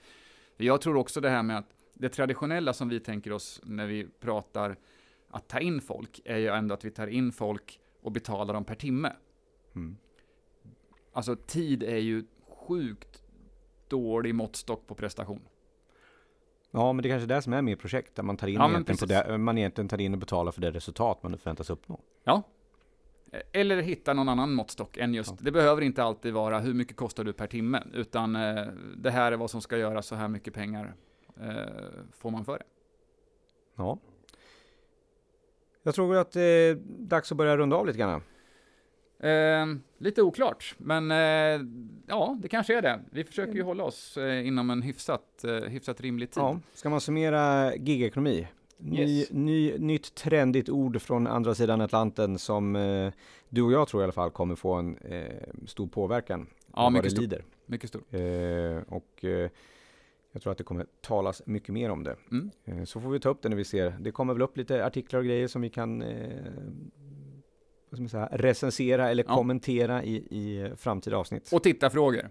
[0.57, 4.07] Jag tror också det här med att det traditionella som vi tänker oss när vi
[4.19, 4.77] pratar
[5.29, 8.65] att ta in folk är ju ändå att vi tar in folk och betalar dem
[8.65, 9.13] per timme.
[9.75, 9.97] Mm.
[11.11, 13.23] Alltså tid är ju sjukt
[13.87, 15.41] dålig måttstock på prestation.
[16.75, 18.53] Ja, men det är kanske är det som är med projekt, där man tar in,
[18.53, 21.69] Ja, egentligen, på det, man egentligen tar in och betalar för det resultat man förväntas
[21.69, 21.99] uppnå.
[22.23, 22.43] Ja.
[23.51, 25.37] Eller hitta någon annan måttstock än just, Ja.
[25.41, 28.65] det behöver inte alltid vara hur mycket kostar du per timme, utan eh,
[28.97, 30.95] det här är vad som ska göras, så här mycket pengar
[31.41, 31.55] eh,
[32.17, 32.65] får man för det.
[33.75, 33.97] Ja.
[35.83, 38.21] Jag tror att det är dags att börja runda av lite grann.
[39.29, 39.65] Eh,
[39.97, 41.67] lite oklart, men eh,
[42.07, 42.99] ja, det kanske är det.
[43.11, 46.43] Vi försöker ju hålla oss eh, inom en hyfsat, eh, hyfsat rimlig tid.
[46.43, 48.47] Ja, ska man summera gigekonomi?
[48.77, 49.31] Ny, Yes.
[49.31, 53.13] ny, nytt trendigt ord från andra sidan Atlanten som eh,
[53.49, 55.23] du och jag tror i alla fall kommer få en eh,
[55.67, 56.47] stor påverkan.
[56.73, 57.21] Ja, mycket det stort.
[57.21, 57.43] lider.
[57.65, 58.13] Mycket stort.
[58.13, 59.23] Eh, och
[60.31, 62.15] jag tror att det kommer talas mycket mer om det.
[62.31, 62.85] Mm.
[62.85, 63.95] Så får vi ta upp det när vi ser.
[63.99, 66.29] Det kommer väl upp lite artiklar och grejer som vi kan eh,
[68.01, 69.35] man säga, recensera eller Ja.
[69.35, 71.49] kommentera i, i framtida avsnitt.
[71.53, 72.29] Och titta frågor.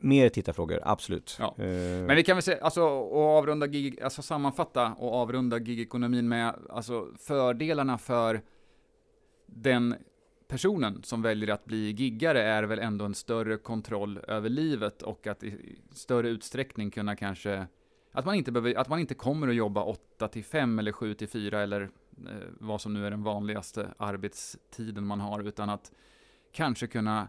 [0.00, 1.36] Mer tittarfrågor, absolut.
[1.40, 1.54] Ja.
[1.58, 1.64] Eh,
[2.06, 6.54] Men vi kan väl säga, alltså, och avrunda gig, alltså sammanfatta och avrunda gigekonomin med,
[6.70, 8.40] alltså fördelarna för
[9.46, 9.94] den
[10.48, 15.26] personen som väljer att bli giggare är väl ändå en större kontroll över livet och
[15.26, 17.66] att i större utsträckning kunna kanske,
[18.12, 21.14] att man inte behöver, att man inte kommer att jobba 8 till 5 eller 7
[21.14, 21.90] till 4 eller
[22.60, 25.92] vad som nu är den vanligaste arbetstiden man har, utan att
[26.52, 27.28] kanske kunna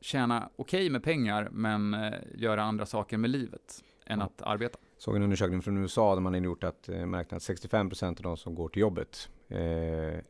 [0.00, 4.24] tjäna okej med pengar, men eh, göra andra saker med livet än Ja.
[4.24, 4.78] att arbeta.
[4.98, 8.14] såg en undersökning från USA där man har gjort att eh, märkt att 65% av
[8.22, 9.58] de som går till jobbet eh,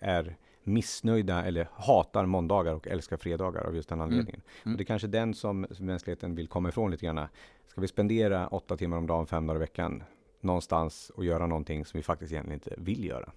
[0.00, 4.42] är missnöjda eller hatar måndagar och älskar fredagar av just den anledningen.
[4.62, 4.72] Mm.
[4.74, 7.26] Och det är kanske den som, som mänskligheten vill komma ifrån lite grann.
[7.66, 10.02] Ska vi spendera åtta timmar om dagen, fem dagar i veckan
[10.44, 13.32] någonstans och göra någonting som vi faktiskt egentligen inte vill göra?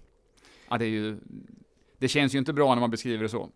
[0.70, 1.18] Ja, det är ju,
[1.98, 3.50] det känns ju inte bra när man beskriver det så.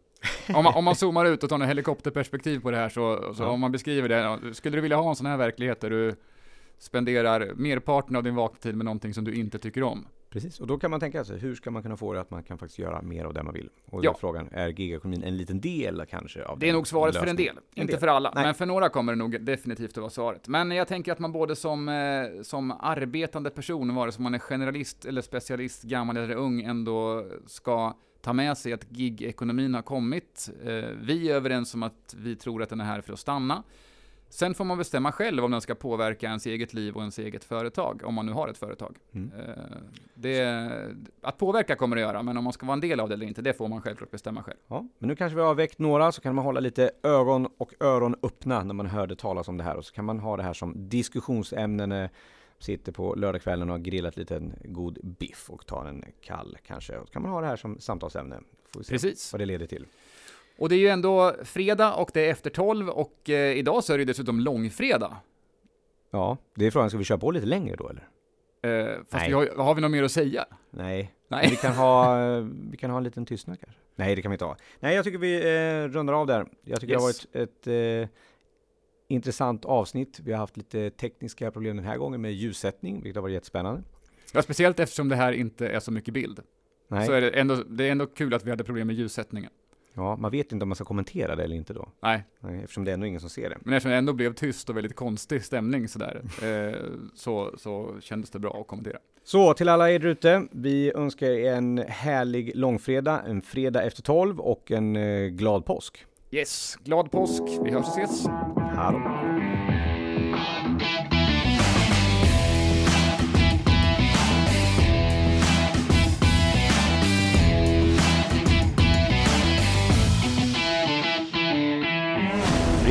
[0.54, 3.42] Om man, om man zoomar ut och tar en helikopterperspektiv på det här så, så
[3.42, 3.48] Ja.
[3.48, 6.14] om man beskriver det, skulle du vilja ha en sån här verklighet där du
[6.78, 10.06] spenderar merparten av din vakna tid med någonting som du inte tycker om?
[10.32, 12.42] Precis, och då kan man tänka sig hur ska man kunna få det att man
[12.42, 13.68] kan faktiskt göra mer av det man vill?
[13.84, 14.10] Och då Ja.
[14.10, 16.44] är frågan, är gigekonomin en liten del kanske?
[16.44, 17.54] Av Det är nog svaret för en lösningen?
[17.54, 18.00] del, En inte del.
[18.00, 18.32] för alla.
[18.34, 18.44] Nej.
[18.44, 20.48] Men för några kommer det nog definitivt att vara svaret.
[20.48, 24.38] Men jag tänker att man både som, eh, som arbetande person, vare sig man är
[24.38, 30.50] generalist eller specialist, gammal eller ung, ändå ska ta med sig att gig-ekonomin har kommit.
[30.64, 30.70] Eh,
[31.02, 33.62] vi är överens om att vi tror att den är här för att stanna.
[34.32, 37.44] Sen får man bestämma själv om den ska påverka ens eget liv och ens eget
[37.44, 38.98] företag, om man nu har ett företag.
[39.12, 39.32] Mm.
[39.40, 39.54] Eh,
[40.14, 40.66] det,
[41.20, 43.26] att påverka kommer det göra, men om man ska vara en del av det eller
[43.26, 44.56] inte, det får man självklart bestämma själv.
[44.66, 47.72] Ja, men nu kanske vi har väckt några, så kan man hålla lite ögon och
[47.80, 49.76] öron öppna när man hörde talas om det här.
[49.76, 52.10] Och så kan man ha det här som diskussionsämne när
[52.58, 56.96] sitter på lördagskvällen och har grillat lite en god biff och tar en kall kanske.
[56.96, 58.40] Och så kan man ha det här som samtalsämne.
[58.72, 59.32] Får vi se Precis.
[59.32, 59.86] vad det leder till.
[60.62, 63.92] Och det är ju ändå fredag och det är efter 12 och eh, idag så
[63.92, 65.16] är det ju dessutom långfredag.
[66.10, 68.08] Ja, det är frågan, ska vi köra på lite längre då eller?
[68.90, 69.28] Eh, fast Nej.
[69.28, 70.44] vi har, har vi något mer att säga?
[70.70, 71.48] Nej, Nej.
[71.50, 72.16] Vi kan ha,
[72.70, 73.80] vi kan ha en liten tystnad kanske.
[73.96, 74.56] Nej, det kan vi inte ha.
[74.80, 76.46] Nej, jag tycker vi eh, rundar av där.
[76.64, 77.26] Jag tycker Yes.
[77.32, 77.66] det har varit ett
[78.02, 78.16] eh,
[79.08, 80.20] intressant avsnitt.
[80.24, 83.82] Vi har haft lite tekniska problem den här gången med ljussättning, vilket har varit jättespännande.
[84.32, 86.40] Ja, speciellt eftersom det här inte är så mycket bild.
[86.88, 89.50] Nej, Så är det, ändå, det är ändå kul att vi hade problem med ljussättningen.
[89.94, 91.88] Ja, man vet inte om man ska kommentera det eller inte då.
[92.02, 93.58] Nej, Nej, eftersom det är ändå ingen som ser det.
[93.60, 96.78] men eftersom det ändå blev tyst och väldigt konstig stämning sådär, eh,
[97.14, 98.98] så, så kändes det bra att kommentera.
[99.24, 104.40] Så till alla er ute, vi önskar er en härlig långfredag, en fredag efter 12
[104.40, 106.06] och en eh, glad påsk.
[106.30, 108.26] Yes, glad påsk, vi hörs och ses.
[108.76, 109.31] Hallå!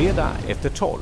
[0.02, 1.00] Fredag efter 12